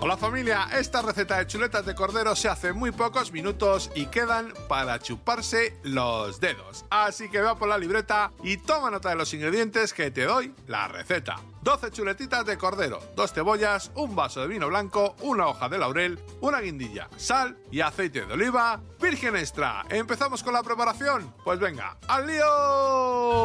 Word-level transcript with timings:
Hola 0.00 0.16
familia, 0.16 0.68
esta 0.78 1.02
receta 1.02 1.38
de 1.38 1.48
chuletas 1.48 1.84
de 1.84 1.96
cordero 1.96 2.36
se 2.36 2.48
hace 2.48 2.72
muy 2.72 2.92
pocos 2.92 3.32
minutos 3.32 3.90
y 3.96 4.06
quedan 4.06 4.54
para 4.68 5.00
chuparse 5.00 5.76
los 5.82 6.38
dedos. 6.38 6.84
Así 6.88 7.28
que 7.28 7.40
va 7.40 7.58
por 7.58 7.68
la 7.68 7.76
libreta 7.76 8.30
y 8.44 8.58
toma 8.58 8.92
nota 8.92 9.08
de 9.08 9.16
los 9.16 9.34
ingredientes 9.34 9.92
que 9.92 10.12
te 10.12 10.22
doy 10.22 10.54
la 10.68 10.86
receta. 10.86 11.40
12 11.62 11.90
chuletitas 11.90 12.46
de 12.46 12.56
cordero, 12.56 13.00
2 13.16 13.32
cebollas, 13.32 13.90
un 13.96 14.14
vaso 14.14 14.40
de 14.40 14.46
vino 14.46 14.68
blanco, 14.68 15.16
una 15.20 15.48
hoja 15.48 15.68
de 15.68 15.78
laurel, 15.78 16.20
una 16.42 16.60
guindilla, 16.60 17.08
sal 17.16 17.58
y 17.72 17.80
aceite 17.80 18.24
de 18.24 18.34
oliva 18.34 18.80
virgen 19.00 19.34
extra. 19.34 19.84
¿Empezamos 19.90 20.44
con 20.44 20.52
la 20.52 20.62
preparación? 20.62 21.34
Pues 21.42 21.58
venga, 21.58 21.98
¡al 22.06 22.24
lío! 22.24 23.37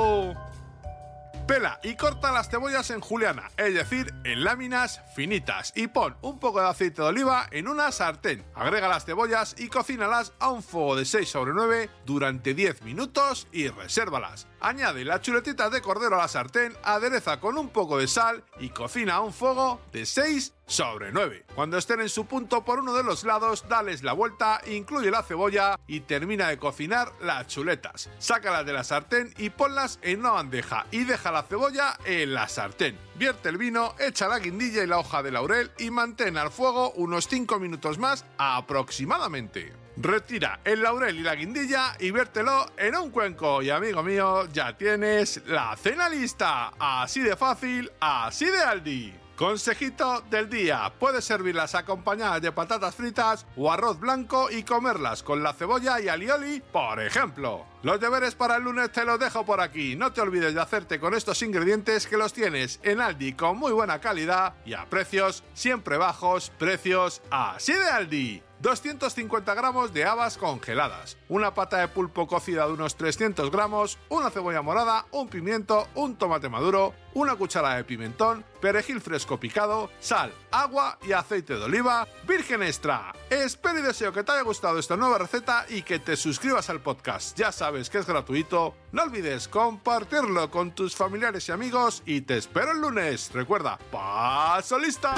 Pela 1.54 1.80
y 1.84 1.96
corta 1.96 2.32
las 2.32 2.50
cebollas 2.50 2.90
en 2.90 3.00
juliana, 3.00 3.52
es 3.58 3.76
decir, 3.76 4.12
en 4.24 4.44
láminas 4.44 5.02
finitas, 5.16 5.72
y 5.76 5.86
pon 5.86 6.18
un 6.24 6.40
poco 6.40 6.60
de 6.60 6.68
aceite 6.68 7.04
de 7.04 7.10
oliva 7.10 7.46
en 7.52 7.68
una 7.68 7.92
sartén. 7.92 8.44
Agrega 8.56 8.88
las 8.88 9.06
cebollas 9.06 9.54
y 9.60 9.68
cocínalas 9.68 10.34
a 10.40 10.50
un 10.50 10.64
fuego 10.64 10.96
de 10.96 11.06
6 11.06 11.30
sobre 11.30 11.54
9 11.54 11.92
durante 12.08 12.56
10 12.56 12.82
minutos 12.82 13.48
y 13.52 13.68
resérvalas. 13.68 14.48
Añade 14.62 15.06
las 15.06 15.22
chuletitas 15.22 15.72
de 15.72 15.84
cordero 15.84 16.16
a 16.16 16.24
la 16.24 16.28
sartén, 16.28 16.74
adereza 16.82 17.40
con 17.40 17.56
un 17.60 17.70
poco 17.70 18.00
de 18.00 18.08
sal 18.08 18.44
y 18.60 18.70
cocina 18.70 19.16
a 19.16 19.22
un 19.22 19.32
fuego 19.32 19.80
de 19.92 20.08
6 20.08 20.54
sobre 20.66 21.12
9. 21.12 21.45
Cuando 21.55 21.77
estén 21.77 22.02
en 22.02 22.09
su 22.09 22.26
punto 22.26 22.63
por 22.63 22.80
uno 22.80 22.94
de 22.94 23.03
los 23.03 23.23
lados, 23.23 23.66
dales 23.67 24.03
la 24.03 24.13
vuelta, 24.13 24.62
incluye 24.67 25.12
la 25.12 25.23
cebolla 25.23 25.80
y 25.88 26.02
termina 26.02 26.48
de 26.48 26.58
cocinar 26.58 27.13
las 27.22 27.48
chuletas. 27.48 28.09
Sácalas 28.17 28.66
de 28.66 28.73
la 28.73 28.83
sartén 28.83 29.33
y 29.38 29.50
ponlas 29.50 30.00
en 30.02 30.22
una 30.22 30.31
bandeja 30.31 30.86
y 30.92 31.03
deja 31.03 31.31
la 31.31 31.44
cebolla 31.44 31.97
en 32.05 32.33
la 32.33 32.47
sartén. 32.47 32.97
Vierte 33.16 33.50
el 33.50 33.58
vino, 33.58 33.95
echa 34.00 34.28
la 34.28 34.39
guindilla 34.39 34.83
y 34.83 34.88
la 34.88 35.00
hoja 35.00 35.22
de 35.22 35.31
laurel 35.31 35.72
y 35.78 35.92
mantén 35.92 36.38
al 36.38 36.52
fuego 36.52 36.92
unos 36.94 37.27
5 37.27 37.59
minutos 37.59 37.98
más 37.98 38.25
aproximadamente. 38.38 39.73
Retira 39.95 40.59
el 40.64 40.81
laurel 40.81 41.20
y 41.20 41.22
la 41.22 41.36
guindilla 41.36 41.95
y 42.00 42.09
viértelo 42.11 42.66
en 42.77 42.95
un 42.95 43.11
cuenco. 43.11 43.61
Y 43.61 43.70
amigo 43.70 44.02
mío, 44.02 44.48
ya 44.52 44.75
tienes 44.75 45.44
la 45.45 45.75
cena 45.77 46.09
lista. 46.09 46.72
Así 46.80 47.20
de 47.22 47.36
fácil, 47.36 47.92
así 48.00 48.45
de 48.45 48.59
Aldi. 48.59 49.23
Consejito 49.36 50.22
del 50.30 50.48
día, 50.48 50.94
puedes 51.00 51.26
servirlas 51.26 51.73
acompañadas 51.73 52.39
de 52.39 52.52
patatas 52.52 52.94
fritas 52.94 53.48
o 53.58 53.72
arroz 53.72 54.00
blanco 54.00 54.52
y 54.52 54.62
comerlas 54.62 55.23
con 55.23 55.42
la 55.42 55.53
cebolla 55.53 56.00
y 56.00 56.08
alioli, 56.08 56.62
por 56.72 57.02
ejemplo. 57.02 57.66
Los 57.81 58.00
deberes 58.00 58.36
para 58.36 58.58
el 58.58 58.64
lunes 58.64 58.92
te 58.92 59.04
los 59.04 59.20
dejo 59.20 59.44
por 59.44 59.59
aquí. 59.59 59.95
No 59.95 60.14
te 60.14 60.22
olvides 60.22 60.54
de 60.54 60.61
hacerte 60.61 61.00
con 61.00 61.16
estos 61.16 61.42
ingredientes 61.42 62.06
que 62.06 62.16
los 62.16 62.31
tienes 62.31 62.80
en 62.84 63.02
Aldi 63.02 63.34
con 63.34 63.58
muy 63.58 63.72
buena 63.72 64.00
calidad 64.00 64.54
y 64.66 64.73
a 64.73 64.86
precios 64.86 65.44
siempre 65.56 65.98
bajos, 65.98 66.52
precios 66.59 67.23
así 67.31 67.73
de 67.73 67.89
Aldi. 67.89 68.44
250 68.64 69.53
gramos 69.56 69.94
de 69.94 70.06
habas 70.06 70.38
congeladas, 70.38 71.17
una 71.28 71.53
pata 71.53 71.80
de 71.80 71.89
pulpo 71.89 72.28
cocida 72.28 72.66
de 72.66 72.72
unos 72.72 72.95
300 72.95 73.52
gramos, 73.52 74.00
una 74.08 74.30
cebolla 74.30 74.61
morada, 74.61 75.05
un 75.11 75.28
pimiento, 75.28 75.86
un 75.95 76.16
tomate 76.16 76.47
maduro, 76.47 76.94
una 77.14 77.36
cucharada 77.36 77.75
de 77.75 77.83
pimentón, 77.83 78.45
perejil 78.61 79.02
fresco 79.02 79.38
picado, 79.38 79.89
sal, 80.00 80.33
agua 80.50 80.97
y 81.05 81.11
aceite 81.11 81.55
de 81.55 81.64
oliva 81.66 82.08
virgen 82.25 82.64
extra. 82.64 83.14
Espero 83.30 83.80
y 83.80 83.81
deseo 83.81 84.14
que 84.14 84.23
te 84.23 84.31
haya 84.31 84.44
gustado 84.44 84.80
esta 84.80 84.95
nueva 84.95 85.17
receta 85.17 85.66
y 85.67 85.81
que 85.81 86.00
te 86.00 86.16
suscribas 86.16 86.70
al 86.70 86.80
podcast. 86.80 87.38
Ya 87.38 87.52
sabes 87.52 87.89
que 87.89 87.98
es 87.98 88.08
gratuito. 88.08 88.75
No 88.94 89.03
olvides 89.03 89.50
compartirlo 89.50 90.50
con 90.50 90.72
tus 90.72 90.95
familiares 90.95 91.50
y 91.50 91.52
amigos 91.52 92.02
y 92.05 92.22
te 92.22 92.38
espero 92.38 92.72
el 92.72 92.80
lunes. 92.80 93.30
Recuerda, 93.33 93.77
paso 93.92 94.80
lista. 94.80 95.15